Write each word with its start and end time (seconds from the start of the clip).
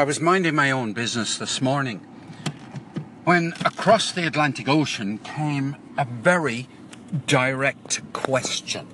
I 0.00 0.04
was 0.04 0.18
minding 0.18 0.54
my 0.54 0.70
own 0.70 0.94
business 0.94 1.36
this 1.36 1.60
morning 1.60 1.98
when 3.24 3.52
across 3.66 4.12
the 4.12 4.26
Atlantic 4.26 4.66
Ocean 4.66 5.18
came 5.18 5.76
a 5.98 6.06
very 6.06 6.68
direct 7.26 8.00
question. 8.14 8.86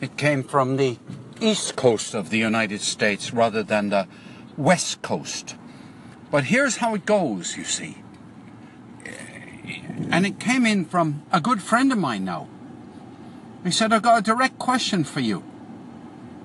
It 0.00 0.16
came 0.16 0.42
from 0.42 0.78
the 0.78 0.98
east 1.42 1.76
coast 1.76 2.14
of 2.14 2.30
the 2.30 2.38
United 2.38 2.80
States 2.80 3.34
rather 3.34 3.62
than 3.62 3.90
the 3.90 4.08
west 4.56 5.02
coast. 5.02 5.56
But 6.30 6.44
here's 6.44 6.78
how 6.78 6.94
it 6.94 7.04
goes, 7.04 7.58
you 7.58 7.64
see. 7.64 7.98
And 10.10 10.24
it 10.24 10.40
came 10.40 10.64
in 10.64 10.86
from 10.86 11.22
a 11.30 11.38
good 11.38 11.60
friend 11.60 11.92
of 11.92 11.98
mine 11.98 12.24
now. 12.24 12.48
He 13.62 13.70
said, 13.70 13.92
I've 13.92 14.00
got 14.00 14.20
a 14.20 14.22
direct 14.22 14.58
question 14.58 15.04
for 15.04 15.20
you. 15.20 15.44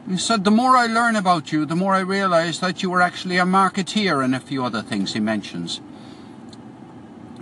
He 0.07 0.17
said, 0.17 0.43
the 0.43 0.51
more 0.51 0.75
I 0.75 0.85
learn 0.87 1.15
about 1.15 1.51
you, 1.51 1.65
the 1.65 1.75
more 1.75 1.93
I 1.93 2.01
realize 2.01 2.59
that 2.59 2.83
you 2.83 2.89
were 2.89 3.01
actually 3.01 3.37
a 3.37 3.45
marketeer 3.45 4.23
and 4.23 4.35
a 4.35 4.39
few 4.39 4.63
other 4.63 4.81
things 4.81 5.13
he 5.13 5.19
mentions. 5.19 5.79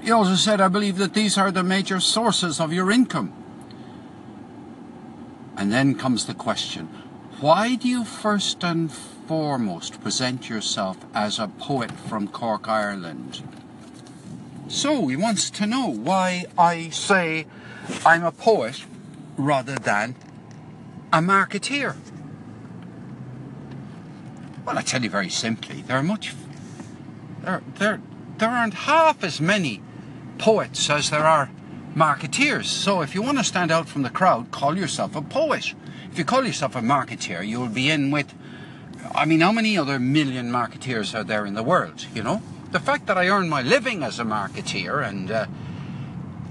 He 0.02 0.12
also 0.12 0.36
said, 0.36 0.62
I 0.62 0.68
believe 0.68 0.98
that 0.98 1.14
these 1.14 1.38
are 1.38 1.52
the 1.52 1.64
major 1.64 2.00
sources 2.00 2.60
of 2.60 2.72
your 2.72 2.92
income. 2.92 3.34
And 5.58 5.72
then 5.72 5.96
comes 5.96 6.26
the 6.26 6.34
question, 6.34 6.88
why 7.40 7.76
do 7.76 7.88
you 7.88 8.04
first 8.04 8.64
and 8.64 8.92
foremost 8.92 10.02
present 10.02 10.50
yourself 10.50 10.98
as 11.14 11.40
a 11.40 11.48
poet 11.48 11.92
from 11.92 12.28
Cork, 12.28 12.68
Ireland? 12.68 13.42
So 14.68 15.08
he 15.08 15.16
wants 15.16 15.50
to 15.52 15.66
know 15.66 15.88
why 15.88 16.46
I 16.58 16.90
say 16.90 17.48
I'm 18.06 18.24
a 18.24 18.32
poet 18.32 18.86
rather 19.36 19.76
than 19.76 20.16
a 21.12 21.20
marketeer. 21.20 21.96
Well, 24.72 24.80
I 24.80 24.84
tell 24.84 25.04
you 25.04 25.10
very 25.10 25.28
simply, 25.28 25.82
there 25.82 25.98
are 25.98 26.04
much 26.04 26.34
there 27.42 27.62
there 27.76 28.02
there 28.38 28.50
aren't 28.50 28.74
half 28.74 29.22
as 29.22 29.42
many 29.42 29.82
poets 30.38 30.90
as 30.90 31.10
there 31.10 31.26
are 31.26 31.52
marketeers. 31.94 32.68
So 32.68 33.02
if 33.02 33.14
you 33.14 33.22
want 33.22 33.38
to 33.38 33.44
stand 33.44 33.70
out 33.70 33.90
from 33.90 34.04
the 34.04 34.10
crowd, 34.10 34.50
call 34.52 34.78
yourself 34.78 35.14
a 35.14 35.22
poet. 35.22 35.74
If 36.10 36.18
you 36.18 36.24
call 36.24 36.46
yourself 36.46 36.78
a 36.78 36.80
marketeer, 36.80 37.46
you'll 37.46 37.68
be 37.68 37.90
in 37.90 38.12
with 38.12 38.34
I 39.14 39.26
mean, 39.26 39.42
how 39.42 39.52
many 39.52 39.78
other 39.78 40.00
million 40.00 40.50
marketeers 40.50 41.14
are 41.14 41.26
there 41.26 41.46
in 41.46 41.54
the 41.54 41.64
world, 41.64 42.06
you 42.16 42.24
know? 42.24 42.42
The 42.72 42.80
fact 42.80 43.08
that 43.08 43.18
I 43.18 43.28
earn 43.28 43.50
my 43.50 43.62
living 43.62 44.04
as 44.04 44.20
a 44.20 44.24
marketeer 44.24 45.06
and 45.06 45.30
uh, 45.30 45.48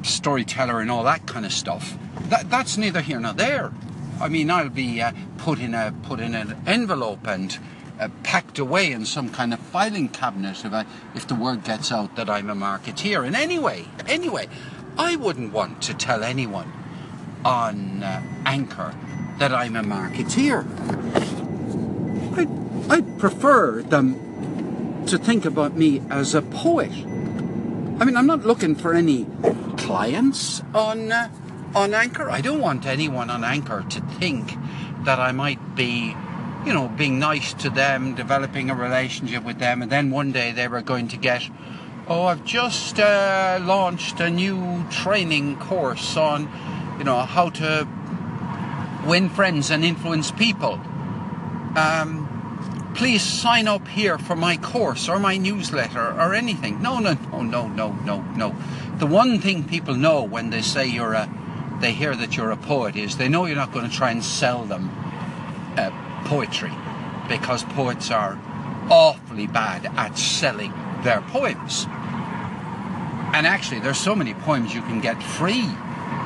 storyteller 0.02 0.80
and 0.80 0.90
all 0.90 1.04
that 1.04 1.26
kind 1.26 1.46
of 1.46 1.54
stuff, 1.54 1.96
that, 2.24 2.50
that's 2.50 2.76
neither 2.76 3.00
here 3.00 3.18
nor 3.18 3.32
there. 3.32 3.72
I 4.20 4.28
mean, 4.28 4.50
I'll 4.50 4.68
be 4.68 5.00
uh, 5.00 5.12
put 5.38 5.58
in 5.58 5.74
a 5.74 5.94
put 6.02 6.20
in 6.20 6.34
an 6.34 6.60
envelope 6.66 7.26
and 7.26 7.58
uh, 8.00 8.08
packed 8.22 8.58
away 8.58 8.90
in 8.90 9.04
some 9.04 9.28
kind 9.28 9.52
of 9.52 9.60
filing 9.60 10.08
cabinet 10.08 10.64
if, 10.64 10.72
I, 10.72 10.86
if 11.14 11.28
the 11.28 11.34
word 11.34 11.64
gets 11.64 11.92
out 11.92 12.16
that 12.16 12.30
I'm 12.30 12.48
a 12.48 12.54
marketeer. 12.54 13.26
And 13.26 13.36
anyway, 13.36 13.84
anyway, 14.08 14.48
I 14.98 15.16
wouldn't 15.16 15.52
want 15.52 15.82
to 15.82 15.94
tell 15.94 16.24
anyone 16.24 16.72
on 17.44 18.02
uh, 18.02 18.22
Anchor 18.46 18.94
that 19.38 19.52
I'm 19.52 19.76
a 19.76 19.82
marketeer. 19.82 20.64
I'd, 22.36 22.90
I'd 22.90 23.18
prefer 23.18 23.82
them 23.82 25.04
to 25.06 25.18
think 25.18 25.44
about 25.44 25.76
me 25.76 26.02
as 26.10 26.34
a 26.34 26.42
poet. 26.42 26.92
I 26.92 28.04
mean, 28.04 28.16
I'm 28.16 28.26
not 28.26 28.46
looking 28.46 28.74
for 28.74 28.94
any 28.94 29.26
clients 29.76 30.62
on 30.74 31.12
uh, 31.12 31.28
on 31.74 31.94
Anchor. 31.94 32.30
I 32.30 32.40
don't 32.40 32.60
want 32.60 32.86
anyone 32.86 33.30
on 33.30 33.44
Anchor 33.44 33.84
to 33.90 34.00
think 34.00 34.54
that 35.04 35.18
I 35.18 35.32
might 35.32 35.74
be 35.74 36.14
you 36.64 36.74
know, 36.74 36.88
being 36.88 37.18
nice 37.18 37.54
to 37.54 37.70
them, 37.70 38.14
developing 38.14 38.70
a 38.70 38.74
relationship 38.74 39.44
with 39.44 39.58
them, 39.58 39.82
and 39.82 39.90
then 39.90 40.10
one 40.10 40.32
day 40.32 40.52
they 40.52 40.68
were 40.68 40.82
going 40.82 41.08
to 41.08 41.16
get, 41.16 41.42
oh, 42.06 42.24
I've 42.24 42.44
just 42.44 42.98
uh, 42.98 43.58
launched 43.62 44.20
a 44.20 44.28
new 44.28 44.84
training 44.90 45.56
course 45.58 46.16
on, 46.16 46.48
you 46.98 47.04
know, 47.04 47.20
how 47.20 47.50
to 47.50 47.88
win 49.06 49.30
friends 49.30 49.70
and 49.70 49.84
influence 49.84 50.30
people. 50.30 50.80
Um, 51.76 52.92
please 52.94 53.22
sign 53.22 53.66
up 53.66 53.86
here 53.88 54.18
for 54.18 54.36
my 54.36 54.56
course 54.56 55.08
or 55.08 55.18
my 55.18 55.36
newsletter 55.36 56.12
or 56.20 56.34
anything. 56.34 56.82
No, 56.82 56.98
no, 56.98 57.14
no, 57.32 57.42
no, 57.42 57.68
no, 57.68 57.92
no, 57.92 58.22
no. 58.36 58.56
The 58.98 59.06
one 59.06 59.40
thing 59.40 59.64
people 59.64 59.94
know 59.94 60.22
when 60.22 60.50
they 60.50 60.60
say 60.60 60.86
you're 60.86 61.14
a, 61.14 61.28
they 61.80 61.92
hear 61.92 62.14
that 62.14 62.36
you're 62.36 62.50
a 62.50 62.56
poet 62.56 62.96
is 62.96 63.16
they 63.16 63.28
know 63.28 63.46
you're 63.46 63.56
not 63.56 63.72
going 63.72 63.88
to 63.88 63.96
try 63.96 64.10
and 64.10 64.22
sell 64.22 64.64
them. 64.64 64.90
Poetry 66.30 66.70
because 67.28 67.64
poets 67.64 68.12
are 68.12 68.38
awfully 68.88 69.48
bad 69.48 69.86
at 69.96 70.16
selling 70.16 70.72
their 71.02 71.22
poems. 71.22 71.86
And 73.34 73.48
actually, 73.48 73.80
there's 73.80 73.98
so 73.98 74.14
many 74.14 74.34
poems 74.34 74.72
you 74.72 74.80
can 74.82 75.00
get 75.00 75.20
free 75.20 75.66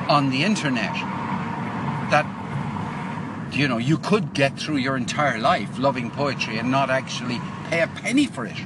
on 0.07 0.29
the 0.29 0.43
internet 0.43 0.93
that 2.11 2.27
you 3.51 3.67
know 3.67 3.79
you 3.79 3.97
could 3.97 4.35
get 4.35 4.59
through 4.59 4.77
your 4.77 4.95
entire 4.95 5.39
life 5.39 5.79
loving 5.79 6.11
poetry 6.11 6.59
and 6.59 6.69
not 6.69 6.91
actually 6.91 7.41
pay 7.71 7.81
a 7.81 7.87
penny 7.87 8.27
for 8.27 8.45
it. 8.45 8.57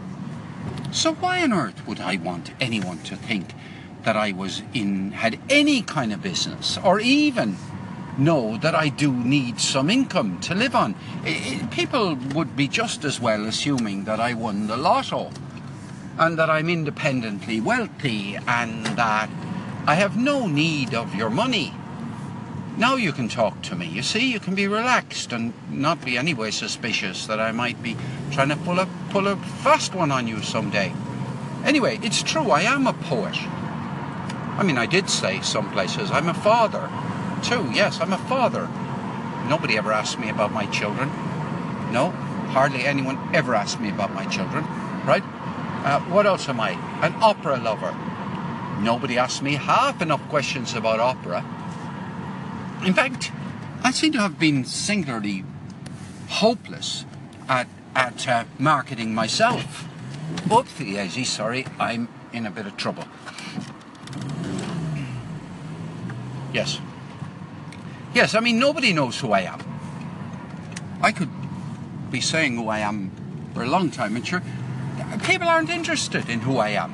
So 0.91 1.13
why 1.13 1.41
on 1.41 1.53
earth 1.53 1.87
would 1.87 2.01
I 2.01 2.17
want 2.17 2.51
anyone 2.59 2.99
to 3.03 3.15
think 3.15 3.53
that 4.03 4.17
I 4.17 4.33
was 4.33 4.61
in 4.73 5.11
had 5.11 5.39
any 5.49 5.83
kind 5.83 6.11
of 6.11 6.21
business 6.21 6.77
or 6.83 6.99
even 6.99 7.55
know 8.19 8.57
that 8.57 8.75
I 8.75 8.89
do 8.89 9.11
need 9.11 9.59
some 9.59 9.89
income 9.89 10.39
to 10.41 10.53
live 10.53 10.75
on. 10.75 10.95
People 11.71 12.15
would 12.35 12.55
be 12.55 12.67
just 12.67 13.05
as 13.05 13.19
well 13.19 13.45
assuming 13.45 14.03
that 14.03 14.19
I 14.19 14.33
won 14.33 14.67
the 14.67 14.77
lotto 14.77 15.31
and 16.17 16.37
that 16.37 16.49
I'm 16.49 16.69
independently 16.69 17.61
wealthy 17.61 18.37
and 18.47 18.85
that 18.97 19.29
I 19.87 19.95
have 19.95 20.17
no 20.17 20.47
need 20.47 20.93
of 20.93 21.15
your 21.15 21.29
money. 21.29 21.73
Now 22.77 22.95
you 22.95 23.11
can 23.11 23.27
talk 23.27 23.61
to 23.63 23.75
me. 23.75 23.87
You 23.87 24.03
see, 24.03 24.31
you 24.31 24.39
can 24.39 24.55
be 24.55 24.67
relaxed 24.67 25.33
and 25.33 25.53
not 25.69 26.03
be 26.03 26.17
anyway 26.17 26.51
suspicious 26.51 27.25
that 27.27 27.39
I 27.39 27.51
might 27.51 27.81
be 27.81 27.97
trying 28.31 28.49
to 28.49 28.55
pull 28.57 28.79
a 28.79 28.87
pull 29.09 29.27
a 29.27 29.35
fast 29.35 29.95
one 29.95 30.11
on 30.11 30.27
you 30.27 30.41
someday. 30.41 30.93
Anyway, 31.65 31.99
it's 32.01 32.23
true. 32.23 32.51
I 32.51 32.61
am 32.61 32.87
a 32.87 32.93
poet. 32.93 33.35
I 34.57 34.63
mean, 34.63 34.77
I 34.77 34.85
did 34.85 35.09
say 35.09 35.41
some 35.41 35.71
places 35.71 36.11
I'm 36.11 36.29
a 36.29 36.33
father 36.33 36.89
too. 37.39 37.69
Yes, 37.73 37.99
I'm 38.01 38.13
a 38.13 38.17
father. 38.17 38.67
Nobody 39.47 39.77
ever 39.77 39.91
asked 39.91 40.19
me 40.19 40.29
about 40.29 40.51
my 40.51 40.65
children. 40.67 41.09
No, 41.91 42.11
hardly 42.49 42.85
anyone 42.85 43.17
ever 43.33 43.55
asked 43.55 43.79
me 43.79 43.89
about 43.89 44.13
my 44.13 44.25
children. 44.25 44.63
Right? 45.05 45.23
Uh, 45.23 46.01
what 46.01 46.25
else 46.25 46.49
am 46.49 46.59
I? 46.59 46.71
An 47.01 47.15
opera 47.21 47.57
lover. 47.57 47.95
Nobody 48.81 49.17
asked 49.17 49.41
me 49.41 49.55
half 49.55 50.01
enough 50.01 50.21
questions 50.29 50.73
about 50.73 50.99
opera. 50.99 51.39
In 52.85 52.93
fact, 52.93 53.31
I 53.83 53.91
seem 53.91 54.11
to 54.13 54.19
have 54.19 54.37
been 54.39 54.65
singularly 54.65 55.43
hopeless 56.27 57.05
at, 57.47 57.67
at 57.95 58.27
uh, 58.27 58.43
marketing 58.57 59.13
myself. 59.13 59.87
Oopsie 60.47 60.93
daisy, 60.93 61.23
sorry, 61.23 61.65
I'm 61.79 62.07
in 62.31 62.45
a 62.45 62.51
bit 62.51 62.67
of 62.67 62.77
trouble. 62.77 63.05
Yes. 66.53 66.79
Yes, 68.19 68.35
I 68.35 68.41
mean, 68.41 68.59
nobody 68.59 68.91
knows 68.91 69.17
who 69.17 69.31
I 69.31 69.43
am. 69.43 69.61
I 71.01 71.13
could 71.13 71.29
be 72.11 72.19
saying 72.19 72.57
who 72.57 72.67
I 72.67 72.79
am 72.79 73.11
for 73.53 73.63
a 73.63 73.65
long 73.65 73.91
time, 73.91 74.17
and 74.17 74.27
sure, 74.27 74.43
people 75.23 75.47
aren't 75.47 75.69
interested 75.69 76.27
in 76.27 76.41
who 76.41 76.57
I 76.57 76.71
am. 76.71 76.91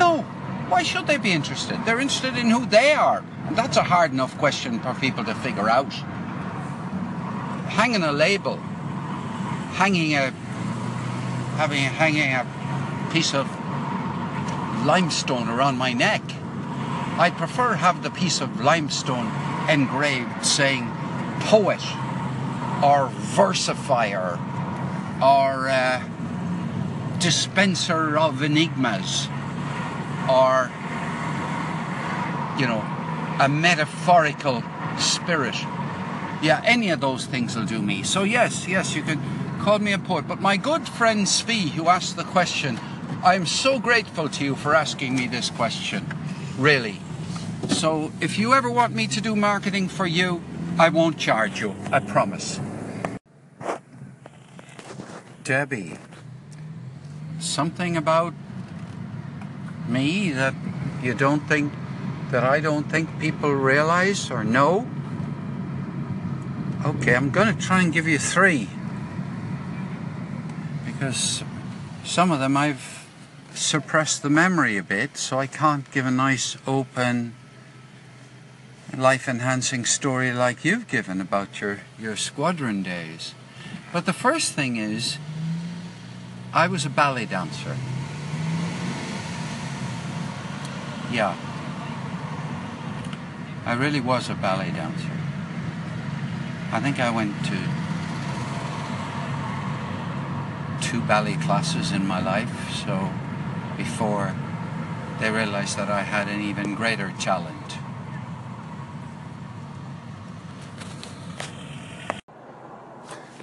No, 0.00 0.22
why 0.68 0.82
should 0.82 1.06
they 1.06 1.16
be 1.16 1.30
interested? 1.30 1.78
They're 1.84 2.00
interested 2.00 2.36
in 2.36 2.50
who 2.50 2.66
they 2.66 2.92
are. 2.92 3.22
And 3.46 3.54
that's 3.54 3.76
a 3.76 3.84
hard 3.84 4.10
enough 4.10 4.36
question 4.36 4.80
for 4.80 4.94
people 4.94 5.24
to 5.24 5.34
figure 5.36 5.70
out. 5.70 5.92
Hanging 7.70 8.02
a 8.02 8.10
label, 8.10 8.56
hanging 9.78 10.16
a, 10.16 10.32
having 11.54 11.84
hanging 11.84 12.32
a 12.32 12.44
piece 13.12 13.32
of 13.32 13.46
limestone 14.84 15.48
around 15.48 15.78
my 15.78 15.92
neck. 15.92 16.22
I'd 17.16 17.36
prefer 17.36 17.74
have 17.74 18.02
the 18.02 18.10
piece 18.10 18.40
of 18.40 18.60
limestone 18.60 19.30
engraved 19.68 20.44
saying 20.44 20.90
poet 21.40 21.82
or 22.82 23.08
versifier 23.36 24.38
or 25.20 25.68
uh, 25.68 26.02
dispenser 27.18 28.16
of 28.18 28.42
enigmas 28.42 29.28
or 30.30 30.70
you 32.58 32.66
know 32.66 32.84
a 33.40 33.48
metaphorical 33.48 34.62
spirit. 34.98 35.54
Yeah 36.40 36.62
any 36.64 36.90
of 36.90 37.00
those 37.00 37.26
things 37.26 37.56
will 37.56 37.66
do 37.66 37.82
me. 37.82 38.02
So 38.02 38.22
yes 38.22 38.66
yes 38.68 38.94
you 38.94 39.02
can 39.02 39.20
call 39.60 39.78
me 39.78 39.92
a 39.92 39.98
poet. 39.98 40.26
But 40.28 40.40
my 40.40 40.56
good 40.56 40.88
friend 40.88 41.26
Svi 41.26 41.70
who 41.70 41.88
asked 41.88 42.16
the 42.16 42.24
question 42.24 42.78
I'm 43.24 43.46
so 43.46 43.80
grateful 43.80 44.28
to 44.28 44.44
you 44.44 44.54
for 44.54 44.74
asking 44.74 45.16
me 45.16 45.26
this 45.26 45.50
question. 45.50 46.06
Really 46.56 47.00
so 47.66 48.12
if 48.20 48.38
you 48.38 48.54
ever 48.54 48.70
want 48.70 48.94
me 48.94 49.06
to 49.08 49.20
do 49.20 49.34
marketing 49.34 49.88
for 49.88 50.06
you, 50.06 50.42
I 50.78 50.88
won't 50.90 51.18
charge 51.18 51.60
you. 51.60 51.74
I 51.90 52.00
promise. 52.00 52.60
Debbie, 55.44 55.96
something 57.40 57.96
about 57.96 58.34
me 59.88 60.30
that 60.30 60.54
you 61.02 61.14
don't 61.14 61.40
think 61.48 61.72
that 62.30 62.44
I 62.44 62.60
don't 62.60 62.84
think 62.84 63.18
people 63.18 63.52
realize 63.52 64.30
or 64.30 64.44
know? 64.44 64.86
Okay, 66.84 67.14
I'm 67.14 67.30
going 67.30 67.54
to 67.54 67.60
try 67.60 67.82
and 67.82 67.92
give 67.92 68.06
you 68.06 68.18
three 68.18 68.68
because 70.84 71.42
some 72.04 72.30
of 72.30 72.40
them 72.40 72.56
I've 72.56 73.08
suppressed 73.54 74.22
the 74.22 74.30
memory 74.30 74.76
a 74.76 74.82
bit, 74.82 75.16
so 75.16 75.38
I 75.38 75.46
can't 75.46 75.90
give 75.90 76.06
a 76.06 76.10
nice 76.10 76.56
open 76.66 77.34
life 78.96 79.28
enhancing 79.28 79.84
story 79.84 80.32
like 80.32 80.64
you've 80.64 80.88
given 80.88 81.20
about 81.20 81.60
your, 81.60 81.80
your 81.98 82.16
squadron 82.16 82.82
days. 82.82 83.34
But 83.92 84.06
the 84.06 84.12
first 84.12 84.52
thing 84.52 84.76
is, 84.76 85.18
I 86.52 86.66
was 86.66 86.86
a 86.86 86.90
ballet 86.90 87.26
dancer. 87.26 87.76
Yeah. 91.10 91.36
I 93.64 93.74
really 93.74 94.00
was 94.00 94.30
a 94.30 94.34
ballet 94.34 94.70
dancer. 94.70 95.12
I 96.72 96.80
think 96.80 96.98
I 97.00 97.10
went 97.10 97.34
to 97.46 97.58
two 100.80 101.00
ballet 101.02 101.36
classes 101.36 101.92
in 101.92 102.06
my 102.06 102.20
life, 102.20 102.70
so 102.72 103.10
before 103.76 104.34
they 105.20 105.30
realized 105.30 105.76
that 105.76 105.90
I 105.90 106.02
had 106.02 106.28
an 106.28 106.40
even 106.40 106.74
greater 106.74 107.12
talent. 107.18 107.57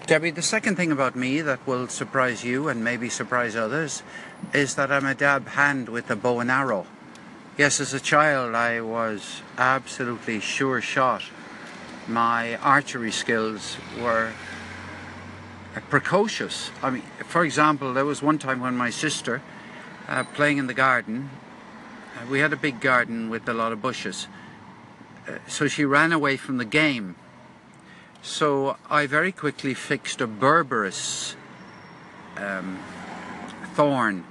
Debbie, 0.06 0.30
the 0.30 0.44
second 0.44 0.76
thing 0.76 0.92
about 0.92 1.16
me 1.16 1.42
that 1.42 1.66
will 1.66 1.88
surprise 1.88 2.44
you 2.44 2.68
and 2.68 2.84
maybe 2.84 3.10
surprise 3.10 3.56
others 3.56 4.04
is 4.54 4.76
that 4.76 4.92
I'm 4.92 5.08
a 5.08 5.16
dab 5.16 5.48
hand 5.48 5.90
with 5.90 6.12
a 6.12 6.16
bow 6.16 6.42
and 6.42 6.52
arrow. 6.52 6.86
Yes, 7.58 7.80
as 7.80 7.92
a 7.92 8.00
child 8.00 8.54
I 8.54 8.82
was 8.82 9.42
absolutely 9.58 10.42
sure 10.42 10.80
shot. 10.80 11.24
My 12.08 12.56
archery 12.58 13.12
skills 13.12 13.78
were 14.00 14.34
precocious. 15.90 16.70
I 16.84 16.92
mean, 16.92 17.04
for 17.26 17.44
example, 17.44 17.92
there 17.92 18.06
was 18.06 18.22
one 18.22 18.38
time 18.38 18.60
when 18.60 18.78
my 18.78 18.92
sister, 18.92 19.42
uh, 20.08 20.24
playing 20.36 20.60
in 20.60 20.68
the 20.68 20.76
garden, 20.76 21.32
uh, 22.16 22.28
we 22.30 22.42
had 22.42 22.54
a 22.54 22.58
big 22.58 22.80
garden 22.80 23.32
with 23.32 23.50
a 23.50 23.56
lot 23.56 23.72
of 23.72 23.82
bushes, 23.82 24.28
uh, 25.28 25.40
so 25.48 25.68
she 25.68 25.84
ran 25.84 26.12
away 26.12 26.38
from 26.38 26.58
the 26.58 26.66
game 26.66 27.16
so 28.26 28.76
I 28.90 29.06
very 29.06 29.32
quickly 29.32 29.76
fixed 29.76 30.20
a 30.20 30.28
Berberis 30.28 31.36
um, 32.36 32.80
thorn 33.76 34.26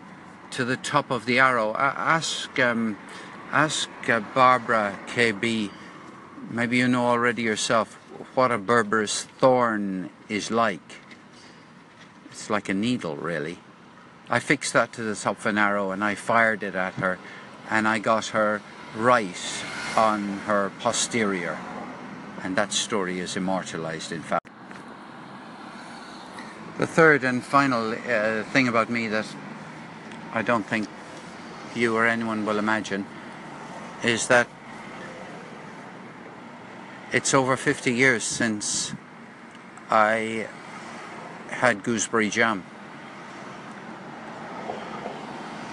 to 0.50 0.64
the 0.64 0.76
top 0.76 1.12
of 1.12 1.26
the 1.26 1.38
arrow. 1.38 1.70
Uh, 1.70 1.94
ask 1.96 2.58
um, 2.58 2.98
ask 3.52 3.88
uh, 4.08 4.18
Barbara 4.34 4.98
KB, 5.06 5.70
maybe 6.50 6.78
you 6.78 6.88
know 6.88 7.06
already 7.06 7.42
yourself, 7.42 7.94
what 8.34 8.50
a 8.50 8.58
Berberis 8.58 9.22
thorn 9.38 10.10
is 10.28 10.50
like. 10.50 11.00
It's 12.30 12.50
like 12.50 12.68
a 12.68 12.74
needle, 12.74 13.14
really. 13.14 13.60
I 14.28 14.40
fixed 14.40 14.72
that 14.72 14.92
to 14.94 15.02
the 15.02 15.14
top 15.14 15.38
of 15.38 15.46
an 15.46 15.58
arrow 15.58 15.92
and 15.92 16.02
I 16.02 16.16
fired 16.16 16.64
it 16.64 16.74
at 16.74 16.94
her 16.94 17.18
and 17.70 17.86
I 17.86 18.00
got 18.00 18.26
her 18.28 18.60
right 18.96 19.64
on 19.96 20.38
her 20.48 20.72
posterior 20.80 21.58
and 22.44 22.54
that 22.56 22.72
story 22.72 23.18
is 23.18 23.36
immortalized 23.36 24.12
in 24.12 24.22
fact. 24.22 24.46
The 26.78 26.86
third 26.86 27.24
and 27.24 27.42
final 27.42 27.92
uh, 27.92 28.42
thing 28.52 28.68
about 28.68 28.90
me 28.90 29.08
that 29.08 29.26
I 30.32 30.42
don't 30.42 30.66
think 30.66 30.86
you 31.74 31.96
or 31.96 32.06
anyone 32.06 32.44
will 32.44 32.58
imagine 32.58 33.06
is 34.02 34.28
that 34.28 34.46
it's 37.12 37.32
over 37.32 37.56
50 37.56 37.92
years 37.94 38.24
since 38.24 38.92
I 39.90 40.46
had 41.48 41.82
gooseberry 41.82 42.28
jam. 42.28 42.64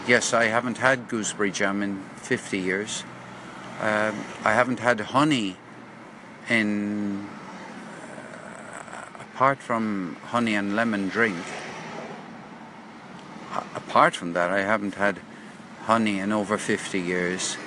Yes, 0.07 0.33
I 0.33 0.45
haven't 0.45 0.77
had 0.77 1.09
gooseberry 1.09 1.51
jam 1.51 1.83
in 1.83 2.01
50 2.17 2.59
years. 2.59 3.03
Um, 3.81 4.24
I 4.45 4.53
haven't 4.53 4.79
had 4.79 5.00
honey 5.00 5.57
in 6.51 7.30
apart 9.19 9.59
from 9.59 10.18
honey 10.25 10.56
and 10.56 10.75
lemon 10.75 11.07
drink 11.07 11.38
apart 13.75 14.15
from 14.15 14.33
that 14.33 14.50
I 14.50 14.62
haven't 14.62 14.95
had 14.95 15.19
honey 15.83 16.19
in 16.19 16.31
over 16.31 16.57
50 16.57 17.00
years. 17.00 17.57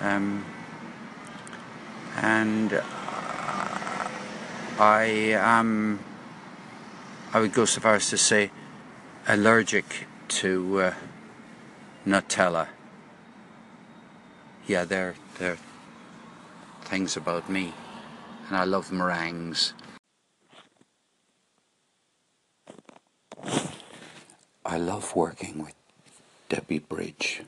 Um, 0.00 0.44
and 2.16 2.72
uh, 2.72 2.82
I 4.78 5.04
am 5.36 6.00
I 7.32 7.40
would 7.40 7.52
go 7.52 7.64
so 7.64 7.80
far 7.80 7.94
as 7.94 8.10
to 8.10 8.18
say 8.18 8.50
allergic 9.26 10.06
to 10.40 10.80
uh, 10.80 10.94
Nutella. 12.06 12.68
Yeah 14.66 14.84
they're 14.84 15.14
they're 15.38 15.58
things 16.84 17.16
about 17.16 17.48
me, 17.48 17.72
and 18.48 18.56
I 18.56 18.64
love 18.64 18.92
meringues. 18.92 19.74
I 24.64 24.78
love 24.78 25.16
working 25.16 25.62
with 25.62 25.74
Debbie 26.48 26.78
Bridge. 26.78 27.42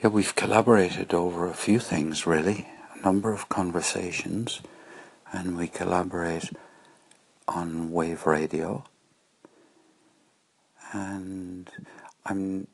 Yeah, 0.00 0.08
we've 0.08 0.34
collaborated 0.34 1.12
over 1.12 1.46
a 1.48 1.54
few 1.54 1.80
things 1.80 2.26
really, 2.26 2.68
a 2.94 3.02
number 3.04 3.32
of 3.32 3.48
conversations, 3.48 4.60
and 5.32 5.56
we 5.56 5.66
collaborate 5.66 6.50
on 7.48 7.90
Wave 7.90 8.26
Radio. 8.26 8.84
And 10.92 11.68
I'm 12.24 12.66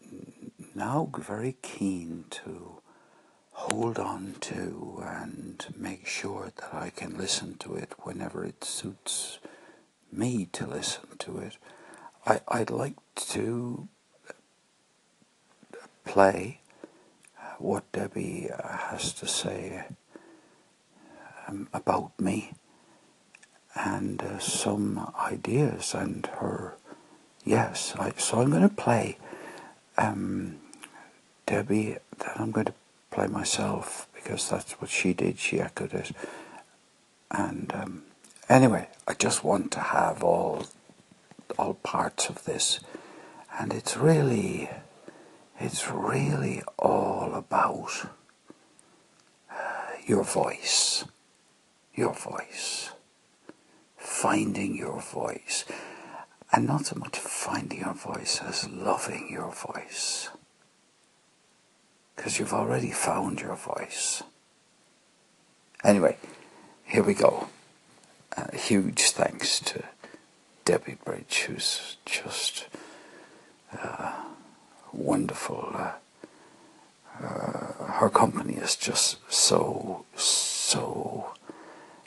now 0.74 1.08
very 1.16 1.56
keen 1.62 2.26
to 2.30 2.80
hold 3.70 3.98
on 3.98 4.34
to 4.40 5.02
and 5.06 5.64
make 5.76 6.06
sure 6.06 6.52
that 6.56 6.74
I 6.74 6.90
can 6.90 7.16
listen 7.16 7.54
to 7.60 7.74
it 7.74 7.92
whenever 8.00 8.44
it 8.44 8.62
suits 8.62 9.38
me 10.12 10.48
to 10.52 10.66
listen 10.66 11.06
to 11.20 11.38
it. 11.38 11.56
I, 12.26 12.40
I'd 12.46 12.70
like 12.70 12.96
to 13.32 13.88
play 16.04 16.60
what 17.58 17.90
Debbie 17.92 18.50
has 18.62 19.12
to 19.14 19.26
say 19.26 19.84
um, 21.48 21.68
about 21.72 22.18
me 22.20 22.52
and 23.74 24.20
uh, 24.22 24.38
some 24.38 25.10
ideas 25.18 25.94
and 25.94 26.26
her 26.38 26.74
yes 27.44 27.94
I, 27.98 28.12
so 28.18 28.40
I'm 28.40 28.50
going 28.50 28.68
to 28.68 28.74
play 28.74 29.16
um, 29.96 30.58
Debbie 31.46 31.96
then 32.18 32.30
I'm 32.36 32.50
going 32.50 32.66
to 32.66 32.74
play 33.14 33.28
myself 33.28 34.08
because 34.12 34.50
that's 34.50 34.72
what 34.80 34.90
she 34.90 35.14
did. 35.14 35.38
She 35.38 35.60
echoed 35.60 35.94
it. 35.94 36.10
And 37.30 37.72
um, 37.72 38.02
anyway, 38.48 38.88
I 39.06 39.14
just 39.14 39.44
want 39.44 39.70
to 39.72 39.80
have 39.80 40.22
all 40.22 40.66
all 41.56 41.74
parts 41.74 42.28
of 42.28 42.44
this, 42.44 42.80
and 43.60 43.72
it's 43.72 43.96
really, 43.96 44.68
it's 45.60 45.88
really 45.88 46.62
all 46.76 47.34
about 47.34 48.08
uh, 49.50 49.54
your 50.04 50.24
voice, 50.24 51.04
your 51.94 52.12
voice, 52.12 52.90
finding 53.96 54.76
your 54.76 55.00
voice, 55.00 55.64
and 56.50 56.66
not 56.66 56.86
so 56.86 56.96
much 56.96 57.18
finding 57.18 57.80
your 57.80 57.94
voice 57.94 58.40
as 58.42 58.68
loving 58.68 59.28
your 59.30 59.52
voice 59.52 60.30
because 62.16 62.38
you've 62.38 62.52
already 62.52 62.90
found 62.90 63.40
your 63.40 63.56
voice. 63.56 64.22
Anyway, 65.82 66.16
here 66.84 67.02
we 67.02 67.14
go. 67.14 67.48
Uh, 68.36 68.50
huge 68.56 69.10
thanks 69.10 69.60
to 69.60 69.82
Debbie 70.64 70.96
Bridge, 71.04 71.44
who's 71.46 71.96
just 72.06 72.66
uh, 73.80 74.12
wonderful. 74.92 75.70
Uh, 75.74 75.92
uh 77.22 77.84
her 77.98 78.10
company 78.10 78.54
is 78.54 78.74
just 78.76 79.18
so, 79.32 80.04
so, 80.16 81.32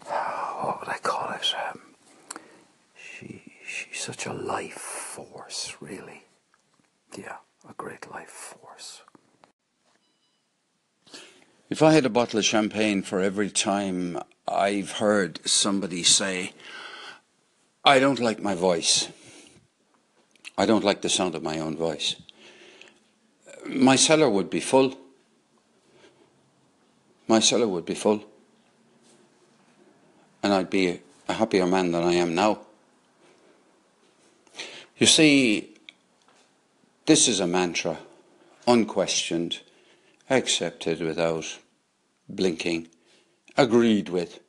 what 0.06 0.80
would 0.80 0.90
I 0.90 0.98
call 0.98 1.32
it? 1.32 1.54
Um, 1.70 1.80
she, 2.96 3.42
she's 3.66 4.02
such 4.02 4.26
a 4.26 4.34
life 4.34 4.74
force, 4.74 5.78
really. 5.80 6.24
Yeah, 7.18 7.38
a 7.70 7.74
great 7.74 8.10
life 8.12 8.30
force. 8.30 9.04
If 11.70 11.84
I 11.84 11.92
had 11.92 12.06
a 12.06 12.10
bottle 12.10 12.40
of 12.40 12.46
champagne 12.46 13.02
for 13.02 13.20
every 13.20 13.50
time 13.50 14.18
I've 14.48 14.94
heard 14.94 15.46
somebody 15.46 16.02
say, 16.02 16.54
I 17.84 18.00
don't 18.00 18.22
like 18.22 18.42
my 18.42 18.56
voice, 18.56 19.10
I 20.58 20.66
don't 20.66 20.86
like 20.86 21.02
the 21.02 21.10
sound 21.10 21.36
of 21.36 21.44
my 21.44 21.60
own 21.60 21.76
voice. 21.76 22.16
My 23.66 23.98
cellar 23.98 24.30
would 24.30 24.50
be 24.50 24.62
full. 24.62 24.98
My 27.28 27.42
cellar 27.42 27.68
would 27.68 27.86
be 27.86 27.96
full. 27.96 28.24
And 30.42 30.54
I'd 30.54 30.70
be 30.70 31.02
a 31.28 31.34
happier 31.34 31.66
man 31.66 31.92
than 31.92 32.04
I 32.04 32.14
am 32.14 32.34
now. 32.34 32.60
You 34.98 35.06
see, 35.06 35.76
this 37.06 37.28
is 37.28 37.42
a 37.42 37.48
mantra, 37.48 37.98
unquestioned, 38.66 39.60
accepted 40.29 41.01
without 41.01 41.60
blinking, 42.29 42.88
agreed 43.55 44.10
with 44.10 44.39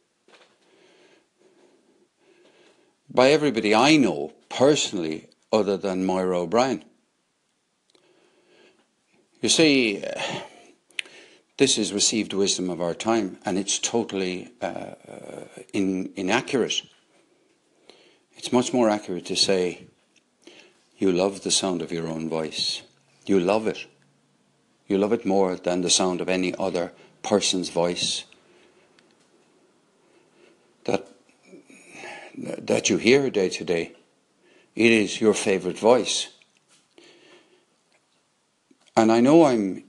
by 3.11 3.31
everybody 3.31 3.75
I 3.75 3.97
know 3.97 4.33
personally 4.49 5.29
other 5.53 5.77
than 5.77 6.05
Moira 6.05 6.41
O'Brien. 6.41 6.85
You 9.41 9.49
see, 9.49 10.05
this 11.57 11.79
is 11.79 11.93
received 11.93 12.33
wisdom 12.33 12.71
of 12.71 12.81
our 12.81 12.95
time 12.95 13.39
and 13.45 13.59
it's 13.59 13.79
totally 13.79 14.51
uh, 14.61 14.95
in, 15.73 16.13
inaccurate. 16.17 16.83
It's 18.37 18.53
much 18.53 18.73
more 18.73 18.91
accurate 18.91 19.27
to 19.27 19.37
say, 19.37 19.87
you 20.99 21.13
love 21.13 21.43
the 21.43 21.51
sound 21.51 21.83
of 21.83 21.93
your 21.93 22.09
own 22.09 22.29
voice. 22.29 22.83
You 23.27 23.41
love 23.41 23.67
it. 23.67 23.87
You 24.89 24.97
love 24.99 25.13
it 25.13 25.27
more 25.27 25.55
than 25.55 25.83
the 25.83 25.91
sound 25.91 26.21
of 26.21 26.29
any 26.29 26.55
other 26.59 26.93
person's 27.23 27.69
voice. 27.69 28.25
That, 30.85 31.07
that 32.37 32.89
you 32.89 32.97
hear 32.97 33.29
day 33.29 33.51
to 33.51 33.65
day. 33.65 33.93
It 34.75 34.91
is 34.91 35.21
your 35.21 35.35
favorite 35.35 35.79
voice. 35.79 36.29
And 38.97 39.13
I 39.13 39.21
know 39.21 39.45
I'm, 39.45 39.85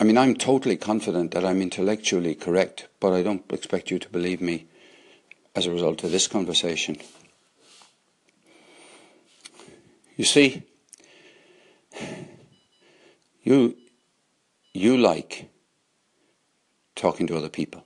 I 0.00 0.04
mean, 0.04 0.16
I'm 0.16 0.34
totally 0.34 0.76
confident 0.76 1.32
that 1.32 1.44
I'm 1.44 1.60
intellectually 1.60 2.34
correct, 2.34 2.88
but 2.98 3.12
I 3.12 3.22
don't 3.22 3.44
expect 3.52 3.90
you 3.90 3.98
to 3.98 4.08
believe 4.08 4.40
me 4.40 4.66
as 5.54 5.66
a 5.66 5.70
result 5.70 6.04
of 6.04 6.10
this 6.10 6.26
conversation. 6.26 6.96
You 10.16 10.24
see, 10.24 10.62
you, 13.42 13.76
you 14.76 14.96
like 14.96 15.48
talking 16.94 17.26
to 17.26 17.36
other 17.36 17.48
people. 17.48 17.84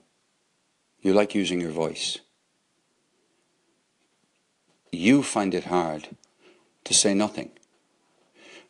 You 1.01 1.13
like 1.13 1.33
using 1.33 1.61
your 1.61 1.71
voice. 1.71 2.19
You 4.91 5.23
find 5.23 5.53
it 5.53 5.65
hard 5.65 6.09
to 6.83 6.93
say 6.93 7.13
nothing. 7.13 7.51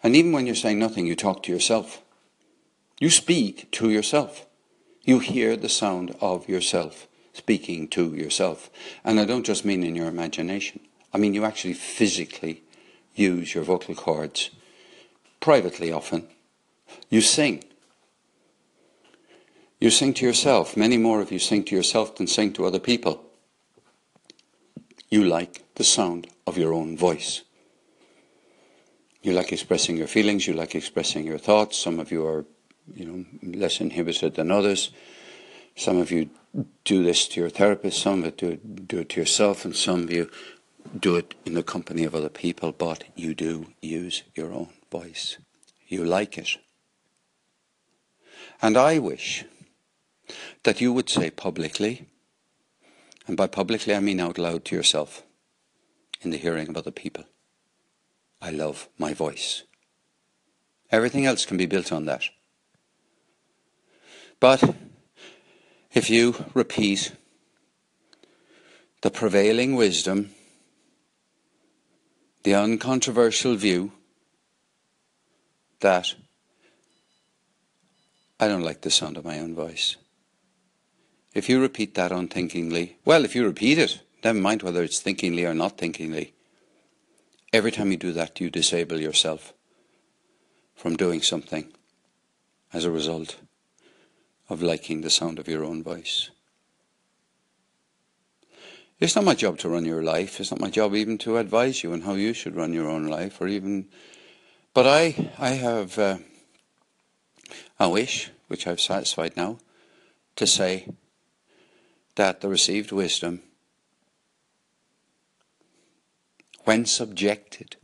And 0.03 0.15
even 0.15 0.31
when 0.31 0.45
you're 0.45 0.55
saying 0.55 0.79
nothing, 0.79 1.07
you 1.07 1.15
talk 1.15 1.43
to 1.43 1.51
yourself. 1.51 2.01
You 2.99 3.09
speak 3.09 3.71
to 3.71 3.89
yourself. 3.89 4.45
You 5.03 5.19
hear 5.19 5.57
the 5.57 5.69
sound 5.69 6.15
of 6.21 6.47
yourself 6.47 7.07
speaking 7.33 7.87
to 7.89 8.13
yourself. 8.13 8.69
And 9.03 9.19
I 9.19 9.25
don't 9.25 9.45
just 9.45 9.65
mean 9.65 9.83
in 9.83 9.95
your 9.95 10.07
imagination. 10.07 10.79
I 11.13 11.17
mean 11.17 11.33
you 11.33 11.43
actually 11.43 11.73
physically 11.73 12.63
use 13.15 13.55
your 13.55 13.63
vocal 13.63 13.95
cords 13.95 14.51
privately 15.39 15.91
often. 15.91 16.27
You 17.09 17.21
sing. 17.21 17.63
You 19.81 19.89
sing 19.89 20.13
to 20.13 20.25
yourself. 20.27 20.77
Many 20.77 20.97
more 20.97 21.21
of 21.21 21.31
you 21.31 21.39
sing 21.39 21.63
to 21.63 21.75
yourself 21.75 22.15
than 22.15 22.27
sing 22.27 22.53
to 22.53 22.65
other 22.65 22.79
people. 22.79 23.23
You 25.09 25.25
like 25.25 25.63
the 25.73 25.83
sound 25.83 26.27
of 26.45 26.55
your 26.55 26.71
own 26.71 26.95
voice. 26.95 27.41
You 29.23 29.33
like 29.33 29.51
expressing 29.51 29.97
your 29.97 30.07
feelings, 30.07 30.45
you 30.47 30.53
like 30.53 30.75
expressing 30.75 31.25
your 31.25 31.39
thoughts. 31.39 31.79
Some 31.79 31.99
of 31.99 32.11
you 32.11 32.25
are, 32.27 32.45
you 32.93 33.05
know, 33.05 33.25
less 33.59 33.81
inhibited 33.81 34.35
than 34.35 34.51
others. 34.51 34.91
Some 35.75 35.97
of 35.97 36.11
you 36.11 36.29
do 36.83 37.03
this 37.03 37.27
to 37.29 37.41
your 37.41 37.49
therapist, 37.49 38.01
some 38.03 38.23
of 38.23 38.25
you 38.25 38.31
do, 38.31 38.55
do 38.57 38.99
it 38.99 39.09
to 39.09 39.19
yourself, 39.19 39.65
and 39.65 39.75
some 39.75 40.03
of 40.03 40.11
you 40.11 40.29
do 40.99 41.15
it 41.15 41.33
in 41.43 41.55
the 41.55 41.63
company 41.63 42.03
of 42.03 42.13
other 42.13 42.29
people, 42.29 42.71
but 42.71 43.05
you 43.15 43.33
do 43.33 43.67
use 43.81 44.23
your 44.35 44.53
own 44.53 44.69
voice. 44.91 45.37
You 45.87 46.03
like 46.03 46.37
it. 46.37 46.57
And 48.61 48.77
I 48.77 48.99
wish 48.99 49.45
that 50.63 50.81
you 50.81 50.93
would 50.93 51.09
say 51.09 51.29
publicly, 51.29 52.07
and 53.27 53.37
by 53.37 53.47
publicly 53.47 53.95
I 53.95 53.99
mean 53.99 54.19
out 54.19 54.37
loud 54.37 54.65
to 54.65 54.75
yourself, 54.75 55.23
in 56.21 56.31
the 56.31 56.37
hearing 56.37 56.69
of 56.69 56.77
other 56.77 56.91
people, 56.91 57.25
I 58.41 58.51
love 58.51 58.89
my 58.97 59.13
voice. 59.13 59.63
Everything 60.91 61.25
else 61.25 61.45
can 61.45 61.57
be 61.57 61.65
built 61.65 61.91
on 61.91 62.05
that. 62.05 62.23
But 64.39 64.75
if 65.93 66.09
you 66.09 66.45
repeat 66.53 67.13
the 69.01 69.11
prevailing 69.11 69.75
wisdom 69.75 70.31
the 72.43 72.55
uncontroversial 72.55 73.55
view 73.55 73.91
that 75.79 76.15
I 78.39 78.47
don't 78.47 78.63
like 78.63 78.81
the 78.81 78.89
sound 78.89 79.17
of 79.17 79.25
my 79.25 79.39
own 79.39 79.53
voice. 79.53 79.95
If 81.33 81.47
you 81.47 81.61
repeat 81.61 81.95
that 81.95 82.11
unthinkingly, 82.11 82.97
well, 83.05 83.23
if 83.23 83.35
you 83.35 83.45
repeat 83.45 83.77
it, 83.77 84.01
never 84.23 84.39
mind 84.39 84.63
whether 84.63 84.83
it's 84.83 84.99
thinkingly 84.99 85.45
or 85.45 85.53
not 85.53 85.77
thinkingly, 85.77 86.33
every 87.53 87.71
time 87.71 87.91
you 87.91 87.97
do 87.97 88.11
that, 88.11 88.41
you 88.41 88.49
disable 88.49 88.99
yourself 88.99 89.53
from 90.75 90.97
doing 90.97 91.21
something 91.21 91.71
as 92.73 92.83
a 92.83 92.91
result 92.91 93.37
of 94.49 94.61
liking 94.61 95.01
the 95.01 95.09
sound 95.09 95.39
of 95.39 95.47
your 95.47 95.63
own 95.63 95.81
voice. 95.81 96.29
It's 98.99 99.15
not 99.15 99.25
my 99.25 99.33
job 99.33 99.57
to 99.59 99.69
run 99.69 99.85
your 99.85 100.03
life. 100.03 100.39
It's 100.39 100.51
not 100.51 100.59
my 100.59 100.69
job 100.69 100.93
even 100.95 101.17
to 101.19 101.37
advise 101.37 101.81
you 101.81 101.93
on 101.93 102.01
how 102.01 102.13
you 102.13 102.33
should 102.33 102.55
run 102.55 102.73
your 102.73 102.87
own 102.89 103.07
life, 103.07 103.41
or 103.41 103.47
even. 103.47 103.87
But 104.73 104.85
I, 104.85 105.31
I 105.39 105.49
have 105.51 105.97
uh, 105.97 106.17
a 107.79 107.89
wish, 107.89 108.29
which 108.47 108.67
I've 108.67 108.81
satisfied 108.81 109.35
now, 109.35 109.57
to 110.35 110.45
say 110.45 110.87
that 112.15 112.41
the 112.41 112.49
received 112.49 112.91
wisdom, 112.91 113.41
when 116.65 116.85
subjected 116.85 117.75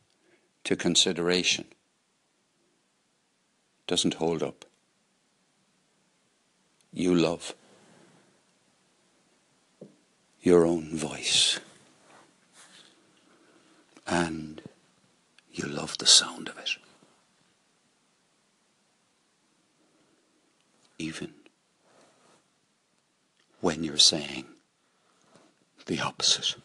to 0.64 0.76
consideration, 0.76 1.66
doesn't 3.88 4.16
hold 4.16 4.44
up. 4.44 4.66
You 6.92 7.16
love 7.16 7.56
your 10.42 10.66
own 10.66 10.96
voice. 10.96 11.60
And 14.06 14.62
you 15.52 15.68
love 15.68 15.98
the 15.98 16.06
sound 16.06 16.48
of 16.50 16.58
it. 16.58 16.78
Even 21.00 21.34
when 23.68 23.84
you're 23.84 23.98
saying 23.98 24.46
the 25.88 26.00
opposite. 26.00 26.56